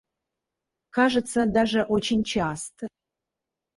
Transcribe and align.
Кажется, 0.89 1.45
даже 1.45 1.83
очень 1.83 2.23
часто. 2.23 2.87